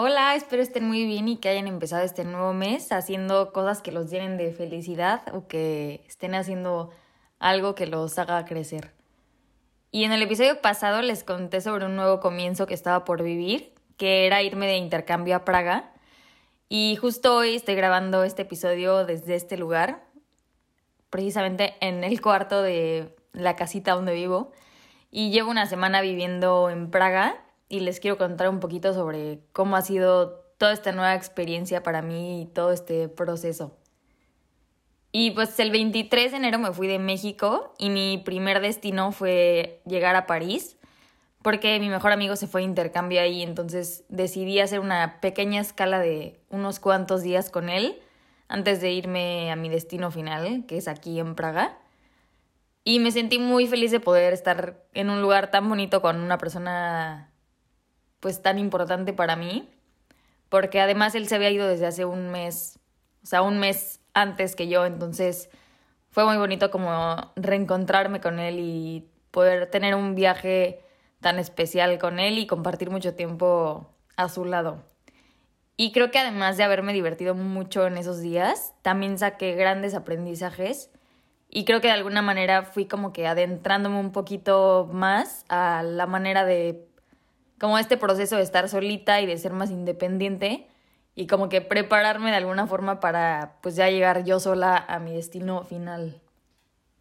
[0.00, 3.90] Hola, espero estén muy bien y que hayan empezado este nuevo mes haciendo cosas que
[3.90, 6.90] los llenen de felicidad o que estén haciendo
[7.40, 8.92] algo que los haga crecer.
[9.90, 13.74] Y en el episodio pasado les conté sobre un nuevo comienzo que estaba por vivir,
[13.96, 15.90] que era irme de intercambio a Praga.
[16.68, 20.04] Y justo hoy estoy grabando este episodio desde este lugar,
[21.10, 24.52] precisamente en el cuarto de la casita donde vivo.
[25.10, 29.76] Y llevo una semana viviendo en Praga y les quiero contar un poquito sobre cómo
[29.76, 33.76] ha sido toda esta nueva experiencia para mí y todo este proceso.
[35.12, 39.80] Y pues el 23 de enero me fui de México y mi primer destino fue
[39.86, 40.78] llegar a París
[41.42, 45.98] porque mi mejor amigo se fue a intercambio ahí, entonces decidí hacer una pequeña escala
[46.00, 48.00] de unos cuantos días con él
[48.48, 51.78] antes de irme a mi destino final, que es aquí en Praga.
[52.82, 56.38] Y me sentí muy feliz de poder estar en un lugar tan bonito con una
[56.38, 57.30] persona
[58.20, 59.68] pues tan importante para mí,
[60.48, 62.78] porque además él se había ido desde hace un mes,
[63.22, 65.50] o sea, un mes antes que yo, entonces
[66.10, 70.80] fue muy bonito como reencontrarme con él y poder tener un viaje
[71.20, 74.82] tan especial con él y compartir mucho tiempo a su lado.
[75.76, 80.90] Y creo que además de haberme divertido mucho en esos días, también saqué grandes aprendizajes
[81.50, 86.06] y creo que de alguna manera fui como que adentrándome un poquito más a la
[86.06, 86.87] manera de
[87.58, 90.68] como este proceso de estar solita y de ser más independiente
[91.14, 95.12] y como que prepararme de alguna forma para pues ya llegar yo sola a mi
[95.12, 96.20] destino final.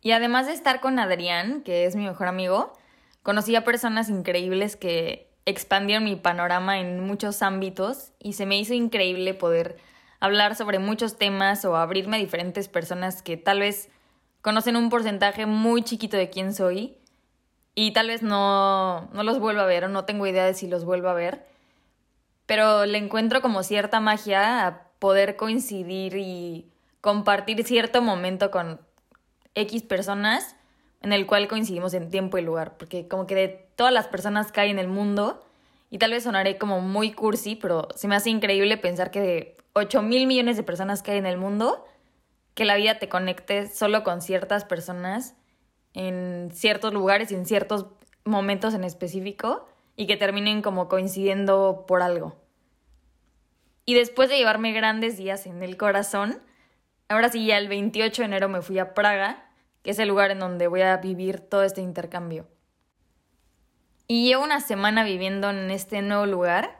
[0.01, 2.73] Y además de estar con Adrián, que es mi mejor amigo,
[3.21, 8.73] conocí a personas increíbles que expandieron mi panorama en muchos ámbitos y se me hizo
[8.73, 9.77] increíble poder
[10.19, 13.89] hablar sobre muchos temas o abrirme a diferentes personas que tal vez
[14.41, 16.97] conocen un porcentaje muy chiquito de quién soy
[17.79, 20.65] y tal vez no, no los vuelva a ver o no tengo idea de si
[20.65, 21.45] los vuelvo a ver,
[22.47, 26.71] pero le encuentro como cierta magia a poder coincidir y
[27.01, 28.81] compartir cierto momento con
[29.53, 30.55] X personas
[31.03, 34.51] en el cual coincidimos en tiempo y lugar, porque como que de todas las personas
[34.51, 35.45] que hay en el mundo,
[35.91, 39.57] y tal vez sonaré como muy cursi, pero se me hace increíble pensar que de
[39.73, 41.85] 8 mil millones de personas que hay en el mundo,
[42.55, 45.35] que la vida te conecte solo con ciertas personas
[45.97, 47.87] en ciertos lugares y en ciertos
[48.23, 52.35] momentos en específico y que terminen como coincidiendo por algo.
[53.83, 56.39] Y después de llevarme grandes días en el corazón,
[57.09, 59.49] ahora sí ya el 28 de enero me fui a Praga,
[59.81, 62.47] que es el lugar en donde voy a vivir todo este intercambio.
[64.07, 66.79] Y llevo una semana viviendo en este nuevo lugar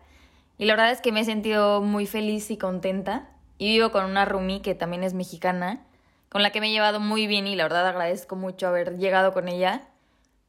[0.60, 3.32] y la verdad es que me he sentido muy feliz y contenta.
[3.58, 5.87] Y vivo con una roomie que también es mexicana
[6.30, 9.34] con la que me he llevado muy bien y la verdad agradezco mucho haber llegado
[9.34, 9.88] con ella,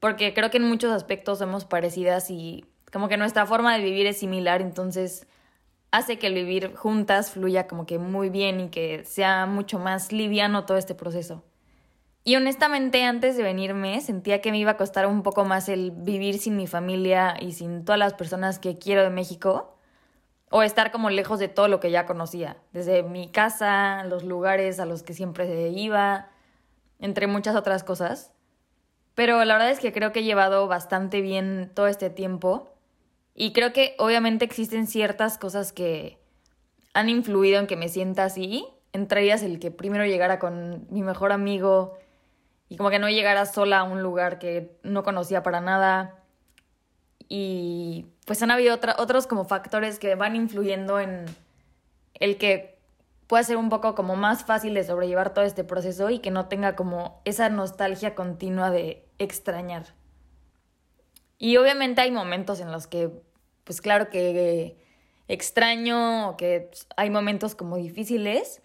[0.00, 4.06] porque creo que en muchos aspectos somos parecidas y como que nuestra forma de vivir
[4.06, 5.26] es similar, entonces
[5.90, 10.12] hace que el vivir juntas fluya como que muy bien y que sea mucho más
[10.12, 11.42] liviano todo este proceso.
[12.24, 15.92] Y honestamente antes de venirme sentía que me iba a costar un poco más el
[15.92, 19.77] vivir sin mi familia y sin todas las personas que quiero de México,
[20.50, 24.80] o estar como lejos de todo lo que ya conocía, desde mi casa, los lugares
[24.80, 26.30] a los que siempre iba,
[26.98, 28.32] entre muchas otras cosas.
[29.14, 32.72] Pero la verdad es que creo que he llevado bastante bien todo este tiempo
[33.34, 36.18] y creo que obviamente existen ciertas cosas que
[36.94, 41.02] han influido en que me sienta así, entre ellas el que primero llegara con mi
[41.02, 41.98] mejor amigo
[42.68, 46.22] y como que no llegara sola a un lugar que no conocía para nada
[47.28, 51.24] y pues han habido otros como factores que van influyendo en
[52.12, 52.78] el que
[53.26, 56.46] pueda ser un poco como más fácil de sobrellevar todo este proceso y que no
[56.46, 59.94] tenga como esa nostalgia continua de extrañar.
[61.38, 63.10] Y obviamente hay momentos en los que,
[63.64, 64.76] pues claro que
[65.26, 68.60] extraño que hay momentos como difíciles,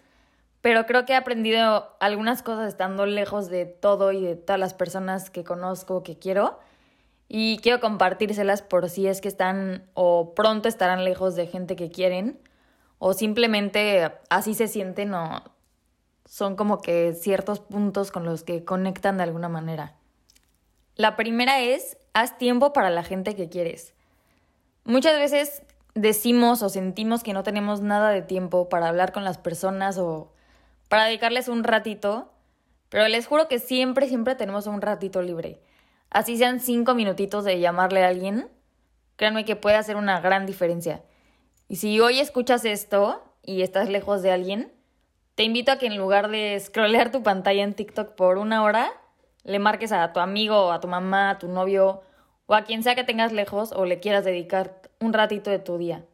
[0.60, 4.74] pero creo que he aprendido algunas cosas estando lejos de todo y de todas las
[4.74, 6.58] personas que conozco, que quiero
[7.28, 11.90] y quiero compartírselas por si es que están o pronto estarán lejos de gente que
[11.90, 12.38] quieren
[12.98, 15.42] o simplemente así se sienten o
[16.26, 19.94] son como que ciertos puntos con los que conectan de alguna manera.
[20.96, 23.94] La primera es, haz tiempo para la gente que quieres.
[24.84, 25.62] Muchas veces
[25.94, 30.32] decimos o sentimos que no tenemos nada de tiempo para hablar con las personas o
[30.88, 32.30] para dedicarles un ratito,
[32.88, 35.60] pero les juro que siempre, siempre tenemos un ratito libre
[36.14, 38.48] así sean cinco minutitos de llamarle a alguien,
[39.16, 41.02] créanme que puede hacer una gran diferencia.
[41.68, 44.72] Y si hoy escuchas esto y estás lejos de alguien,
[45.34, 48.92] te invito a que en lugar de scrollear tu pantalla en TikTok por una hora,
[49.42, 52.02] le marques a tu amigo, a tu mamá, a tu novio
[52.46, 55.78] o a quien sea que tengas lejos o le quieras dedicar un ratito de tu
[55.78, 56.04] día.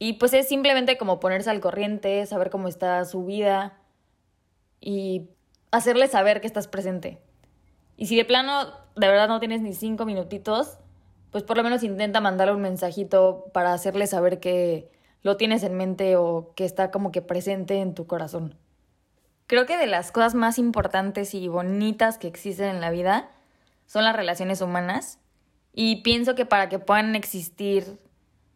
[0.00, 3.78] Y pues es simplemente como ponerse al corriente, saber cómo está su vida
[4.80, 5.28] y
[5.70, 7.20] hacerle saber que estás presente.
[7.96, 10.78] Y si de plano de verdad no tienes ni cinco minutitos,
[11.30, 14.90] pues por lo menos intenta mandarle un mensajito para hacerle saber que
[15.22, 18.56] lo tienes en mente o que está como que presente en tu corazón.
[19.46, 23.30] Creo que de las cosas más importantes y bonitas que existen en la vida
[23.86, 25.18] son las relaciones humanas
[25.72, 27.98] y pienso que para que puedan existir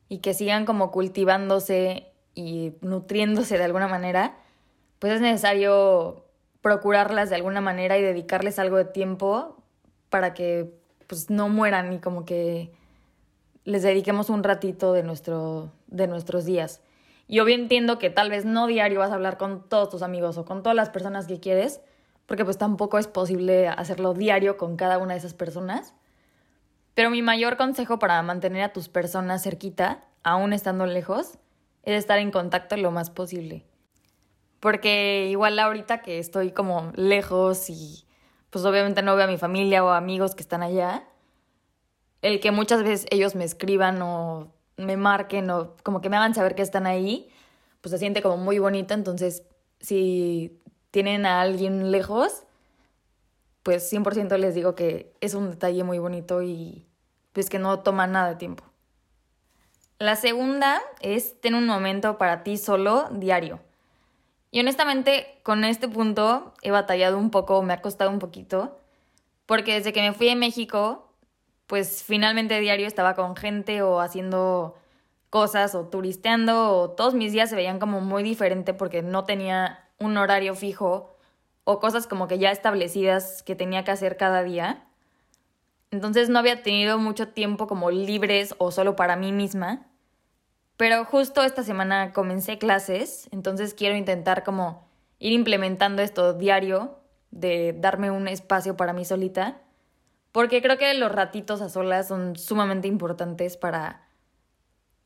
[0.08, 4.36] y que sigan como cultivándose y nutriéndose de alguna manera,
[4.98, 6.24] pues es necesario
[6.60, 9.63] procurarlas de alguna manera y dedicarles algo de tiempo
[10.14, 10.72] para que
[11.08, 12.70] pues no mueran y como que
[13.64, 16.80] les dediquemos un ratito de, nuestro, de nuestros días.
[17.26, 20.38] Yo bien entiendo que tal vez no diario vas a hablar con todos tus amigos
[20.38, 21.80] o con todas las personas que quieres,
[22.26, 25.94] porque pues tampoco es posible hacerlo diario con cada una de esas personas.
[26.94, 31.38] Pero mi mayor consejo para mantener a tus personas cerquita, aún estando lejos,
[31.82, 33.64] es estar en contacto lo más posible.
[34.60, 38.03] Porque igual ahorita que estoy como lejos y
[38.54, 41.02] pues obviamente no veo a mi familia o amigos que están allá,
[42.22, 46.36] el que muchas veces ellos me escriban o me marquen o como que me hagan
[46.36, 47.28] saber que están ahí,
[47.80, 48.94] pues se siente como muy bonito.
[48.94, 49.42] Entonces,
[49.80, 50.62] si
[50.92, 52.44] tienen a alguien lejos,
[53.64, 56.86] pues 100% les digo que es un detalle muy bonito y
[57.32, 58.62] pues que no toma nada de tiempo.
[59.98, 63.58] La segunda es tener un momento para ti solo diario.
[64.54, 68.78] Y honestamente, con este punto he batallado un poco, me ha costado un poquito,
[69.46, 71.10] porque desde que me fui a México,
[71.66, 74.76] pues finalmente diario estaba con gente o haciendo
[75.28, 79.88] cosas o turisteando o todos mis días se veían como muy diferente porque no tenía
[79.98, 81.16] un horario fijo
[81.64, 84.86] o cosas como que ya establecidas que tenía que hacer cada día.
[85.90, 89.88] Entonces no había tenido mucho tiempo como libres o solo para mí misma.
[90.76, 94.88] Pero justo esta semana comencé clases, entonces quiero intentar como
[95.18, 96.98] ir implementando esto diario
[97.30, 99.60] de darme un espacio para mí solita
[100.34, 104.08] porque creo que los ratitos a solas son sumamente importantes para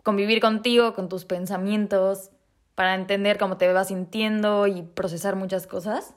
[0.03, 2.31] convivir contigo, con tus pensamientos,
[2.75, 6.15] para entender cómo te vas sintiendo y procesar muchas cosas.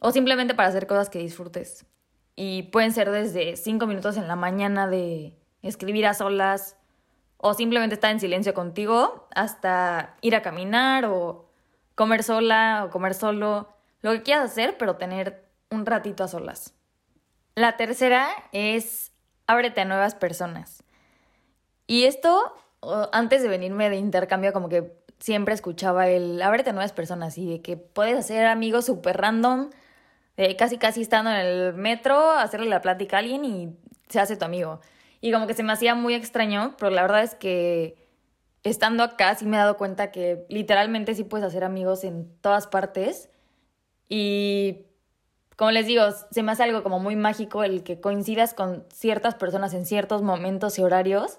[0.00, 1.86] O simplemente para hacer cosas que disfrutes.
[2.36, 6.76] Y pueden ser desde cinco minutos en la mañana de escribir a solas
[7.42, 11.46] o simplemente estar en silencio contigo hasta ir a caminar o
[11.94, 13.68] comer sola o comer solo,
[14.02, 16.74] lo que quieras hacer, pero tener un ratito a solas.
[17.54, 19.12] La tercera es
[19.46, 20.82] ábrete a nuevas personas.
[21.86, 22.54] Y esto,
[23.12, 27.46] antes de venirme de intercambio, como que siempre escuchaba el ábrete a nuevas personas y
[27.46, 29.70] de que puedes hacer amigos súper random,
[30.58, 33.76] casi casi estando en el metro, hacerle la plática a alguien y
[34.08, 34.80] se hace tu amigo.
[35.20, 37.96] Y como que se me hacía muy extraño, pero la verdad es que
[38.62, 42.66] estando acá sí me he dado cuenta que literalmente sí puedes hacer amigos en todas
[42.66, 43.28] partes.
[44.08, 44.86] Y
[45.56, 49.34] como les digo, se me hace algo como muy mágico el que coincidas con ciertas
[49.34, 51.38] personas en ciertos momentos y horarios.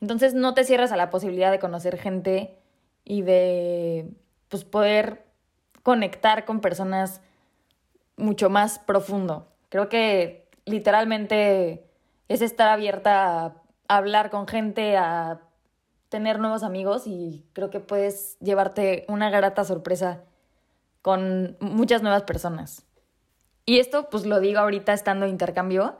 [0.00, 2.56] Entonces no te cierras a la posibilidad de conocer gente
[3.04, 4.08] y de
[4.48, 5.24] pues, poder
[5.82, 7.20] conectar con personas
[8.16, 9.48] mucho más profundo.
[9.68, 11.89] Creo que literalmente
[12.30, 15.40] es estar abierta a hablar con gente, a
[16.08, 20.22] tener nuevos amigos y creo que puedes llevarte una grata sorpresa
[21.02, 22.86] con muchas nuevas personas.
[23.66, 25.98] Y esto pues lo digo ahorita estando en intercambio,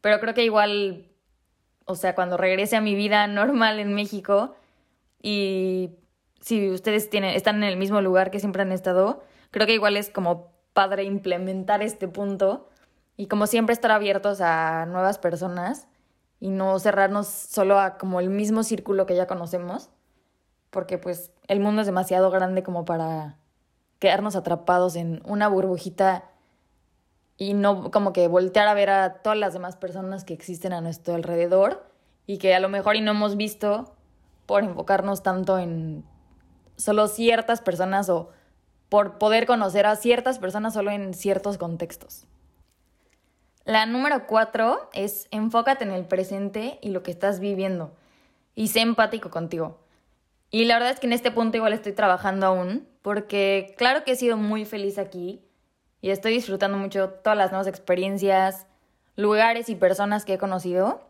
[0.00, 1.08] pero creo que igual,
[1.84, 4.54] o sea, cuando regrese a mi vida normal en México
[5.20, 5.90] y
[6.40, 9.96] si ustedes tienen, están en el mismo lugar que siempre han estado, creo que igual
[9.96, 12.68] es como padre implementar este punto
[13.16, 15.88] y como siempre estar abiertos a nuevas personas
[16.40, 19.90] y no cerrarnos solo a como el mismo círculo que ya conocemos,
[20.70, 23.36] porque pues el mundo es demasiado grande como para
[23.98, 26.24] quedarnos atrapados en una burbujita
[27.36, 30.80] y no como que voltear a ver a todas las demás personas que existen a
[30.80, 31.86] nuestro alrededor
[32.26, 33.94] y que a lo mejor y no hemos visto
[34.46, 36.04] por enfocarnos tanto en
[36.76, 38.30] solo ciertas personas o
[38.88, 42.26] por poder conocer a ciertas personas solo en ciertos contextos.
[43.64, 47.92] La número cuatro es enfócate en el presente y lo que estás viviendo
[48.54, 49.78] y sé empático contigo.
[50.50, 54.12] Y la verdad es que en este punto igual estoy trabajando aún, porque claro que
[54.12, 55.40] he sido muy feliz aquí,
[56.02, 58.66] y estoy disfrutando mucho todas las nuevas experiencias,
[59.16, 61.00] lugares y personas que he conocido.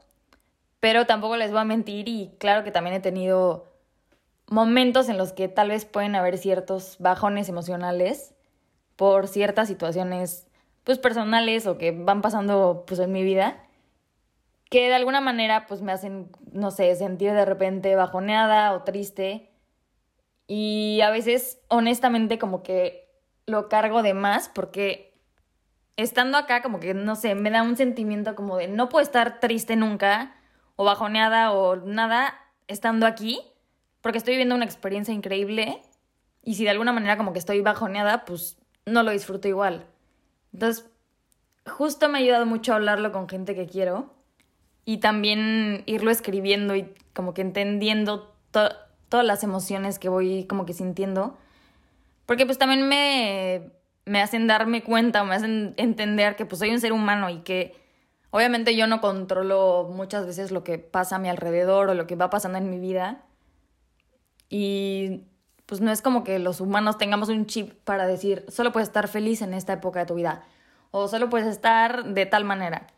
[0.80, 3.72] Pero tampoco les voy a mentir y claro que también he tenido
[4.48, 8.34] momentos en los que tal vez pueden haber ciertos bajones emocionales
[8.96, 10.46] por ciertas situaciones
[10.84, 13.64] pues personales o que van pasando pues en mi vida
[14.70, 19.50] que de alguna manera pues me hacen no sé sentir de repente bajoneada o triste
[20.46, 23.08] Y a veces, honestamente, como que
[23.46, 25.14] lo cargo de más porque
[25.96, 29.40] estando acá, como que, no sé, me da un sentimiento como de no puedo estar
[29.40, 30.34] triste nunca
[30.76, 32.34] o bajoneada o nada
[32.68, 33.40] estando aquí
[34.00, 35.82] porque estoy viviendo una experiencia increíble
[36.42, 39.86] y si de alguna manera como que estoy bajoneada, pues no lo disfruto igual.
[40.52, 40.90] Entonces,
[41.66, 44.12] justo me ha ayudado mucho a hablarlo con gente que quiero
[44.84, 50.72] y también irlo escribiendo y como que entendiendo todas las emociones que voy como que
[50.72, 51.36] sintiendo.
[52.26, 53.70] Porque pues también me,
[54.04, 57.74] me hacen darme cuenta, me hacen entender que pues soy un ser humano y que
[58.30, 62.16] obviamente yo no controlo muchas veces lo que pasa a mi alrededor o lo que
[62.16, 63.22] va pasando en mi vida.
[64.48, 65.22] Y
[65.72, 69.08] pues no es como que los humanos tengamos un chip para decir, solo puedes estar
[69.08, 70.44] feliz en esta época de tu vida
[70.90, 72.88] o solo puedes estar de tal manera.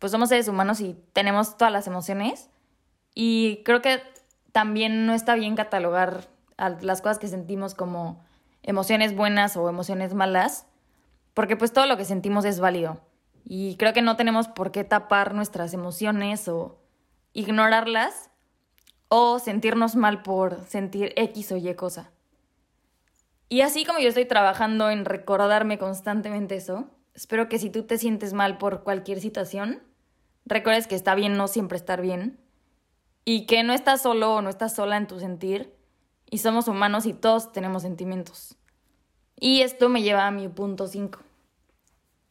[0.00, 2.50] Pues somos seres humanos y tenemos todas las emociones
[3.14, 4.02] y creo que
[4.50, 6.26] también no está bien catalogar
[6.58, 8.20] las cosas que sentimos como
[8.64, 10.66] emociones buenas o emociones malas,
[11.34, 13.00] porque pues todo lo que sentimos es válido
[13.44, 16.80] y creo que no tenemos por qué tapar nuestras emociones o
[17.32, 18.28] ignorarlas
[19.06, 22.10] o sentirnos mal por sentir X o Y cosa.
[23.48, 27.98] Y así como yo estoy trabajando en recordarme constantemente eso, espero que si tú te
[27.98, 29.82] sientes mal por cualquier situación,
[30.44, 32.40] recuerdes que está bien no siempre estar bien
[33.24, 35.74] y que no estás solo o no estás sola en tu sentir
[36.30, 38.56] y somos humanos y todos tenemos sentimientos.
[39.38, 41.20] Y esto me lleva a mi punto 5,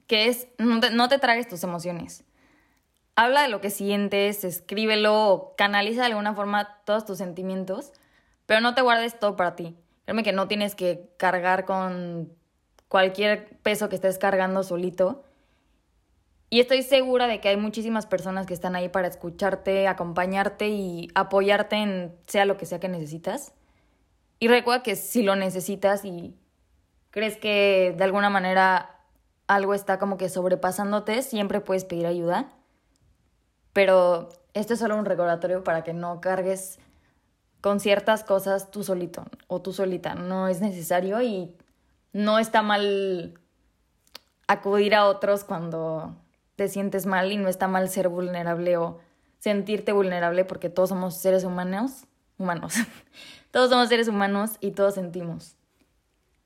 [0.08, 2.24] que es no te, no te tragues tus emociones.
[3.16, 7.92] Habla de lo que sientes, escríbelo o canaliza de alguna forma todos tus sentimientos,
[8.46, 9.78] pero no te guardes todo para ti.
[10.06, 12.34] Créeme que no tienes que cargar con
[12.88, 15.24] cualquier peso que estés cargando solito.
[16.50, 21.08] Y estoy segura de que hay muchísimas personas que están ahí para escucharte, acompañarte y
[21.16, 23.54] apoyarte en sea lo que sea que necesitas.
[24.40, 26.36] Y recuerda que si lo necesitas y
[27.10, 29.00] crees que de alguna manera
[29.48, 32.52] algo está como que sobrepasándote, siempre puedes pedir ayuda.
[33.72, 36.80] Pero esto es solo un recordatorio para que no cargues
[37.64, 40.16] con ciertas cosas tú solito o tú solita.
[40.16, 41.56] No es necesario y
[42.12, 43.40] no está mal
[44.48, 46.14] acudir a otros cuando
[46.58, 49.00] te sientes mal y no está mal ser vulnerable o
[49.40, 52.04] sentirte vulnerable porque todos somos seres humanos,
[52.38, 52.74] humanos.
[53.52, 55.56] todos somos seres humanos y todos sentimos.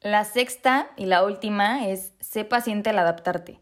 [0.01, 3.59] La sexta y la última es sé paciente al adaptarte.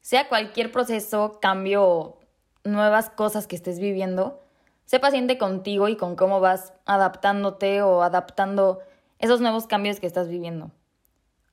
[0.00, 2.16] Sea cualquier proceso, cambio
[2.64, 4.45] nuevas cosas que estés viviendo,
[4.86, 8.78] Sé paciente contigo y con cómo vas adaptándote o adaptando
[9.18, 10.70] esos nuevos cambios que estás viviendo.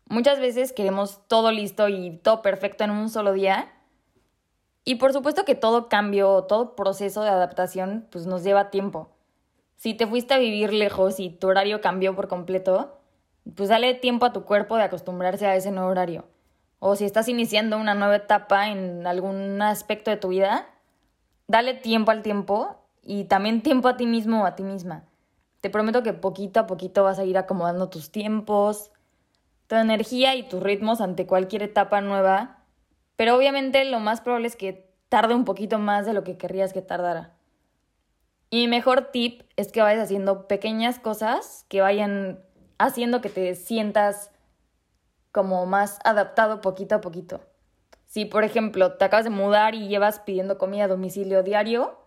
[0.06, 3.74] Muchas veces queremos todo listo y todo perfecto en un solo día.
[4.86, 9.10] Y por supuesto que todo cambio o todo proceso de adaptación pues nos lleva tiempo.
[9.78, 13.00] Si te fuiste a vivir lejos y tu horario cambió por completo,
[13.56, 16.26] pues dale tiempo a tu cuerpo de acostumbrarse a ese nuevo horario.
[16.78, 20.68] O si estás iniciando una nueva etapa en algún aspecto de tu vida,
[21.48, 25.06] dale tiempo al tiempo y también tiempo a ti mismo o a ti misma.
[25.62, 28.92] Te prometo que poquito a poquito vas a ir acomodando tus tiempos,
[29.68, 32.64] tu energía y tus ritmos ante cualquier etapa nueva,
[33.16, 36.74] pero obviamente lo más probable es que tarde un poquito más de lo que querrías
[36.74, 37.36] que tardara.
[38.50, 42.40] Y mi mejor tip es que vayas haciendo pequeñas cosas que vayan
[42.78, 44.32] haciendo que te sientas
[45.32, 47.42] como más adaptado poquito a poquito.
[48.06, 52.03] Si, por ejemplo, te acabas de mudar y llevas pidiendo comida a domicilio diario,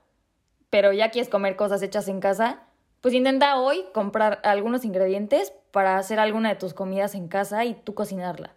[0.70, 2.62] pero ya quieres comer cosas hechas en casa,
[3.00, 7.75] pues intenta hoy comprar algunos ingredientes para hacer alguna de tus comidas en casa y
[7.75, 8.54] tú cocinarla.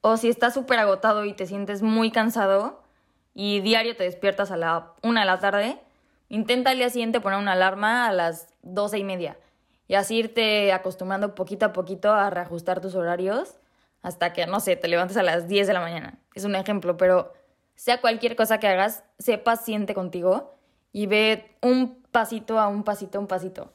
[0.00, 2.82] O si estás súper agotado y te sientes muy cansado
[3.34, 5.78] y diario te despiertas a la una de la tarde,
[6.28, 9.36] intenta al día siguiente poner una alarma a las doce y media
[9.86, 13.56] y así irte acostumbrando poquito a poquito a reajustar tus horarios
[14.02, 16.18] hasta que, no sé, te levantes a las 10 de la mañana.
[16.34, 17.32] Es un ejemplo, pero
[17.74, 20.54] sea cualquier cosa que hagas, sé paciente contigo
[20.92, 23.72] y ve un pasito a un pasito un pasito.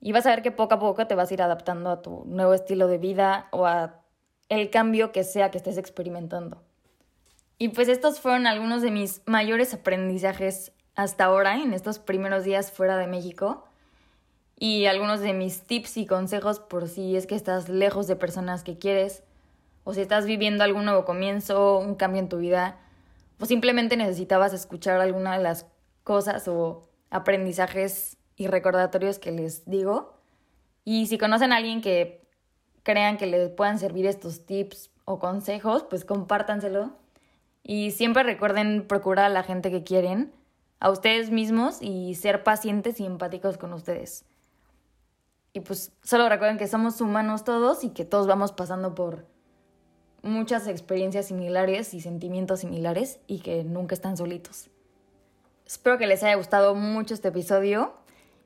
[0.00, 2.24] Y vas a ver que poco a poco te vas a ir adaptando a tu
[2.26, 4.00] nuevo estilo de vida o a
[4.48, 6.62] el cambio que sea que estés experimentando.
[7.58, 12.72] Y pues estos fueron algunos de mis mayores aprendizajes hasta ahora en estos primeros días
[12.72, 13.64] fuera de México
[14.58, 18.64] y algunos de mis tips y consejos por si es que estás lejos de personas
[18.64, 19.22] que quieres
[19.84, 22.78] o si estás viviendo algún nuevo comienzo, un cambio en tu vida
[23.40, 25.66] o simplemente necesitabas escuchar alguna de las
[26.04, 30.14] cosas o aprendizajes y recordatorios que les digo.
[30.84, 32.26] Y si conocen a alguien que
[32.82, 36.92] crean que les puedan servir estos tips o consejos, pues compártanselo.
[37.62, 40.32] Y siempre recuerden procurar a la gente que quieren,
[40.80, 44.24] a ustedes mismos y ser pacientes y empáticos con ustedes.
[45.52, 49.26] Y pues solo recuerden que somos humanos todos y que todos vamos pasando por
[50.22, 54.70] muchas experiencias similares y sentimientos similares y que nunca están solitos.
[55.72, 57.94] Espero que les haya gustado mucho este episodio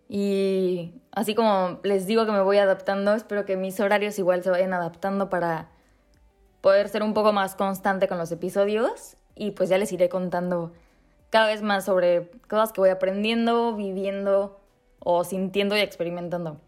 [0.08, 4.50] y así como les digo que me voy adaptando, espero que mis horarios igual se
[4.50, 5.68] vayan adaptando para
[6.60, 10.72] poder ser un poco más constante con los episodios y pues ya les iré contando
[11.30, 14.60] cada vez más sobre cosas que voy aprendiendo, viviendo
[15.00, 16.60] o sintiendo y experimentando.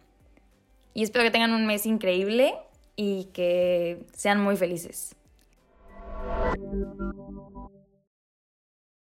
[0.93, 2.57] Y espero que tengan un mes increíble
[2.97, 5.15] y que sean muy felices.